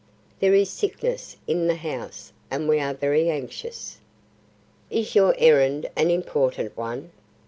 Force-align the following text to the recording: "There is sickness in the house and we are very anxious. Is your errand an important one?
"There 0.39 0.55
is 0.55 0.71
sickness 0.71 1.37
in 1.45 1.67
the 1.67 1.75
house 1.75 2.33
and 2.49 2.67
we 2.67 2.79
are 2.79 2.95
very 2.95 3.29
anxious. 3.29 3.99
Is 4.89 5.13
your 5.13 5.35
errand 5.37 5.91
an 5.95 6.09
important 6.09 6.75
one? 6.75 7.11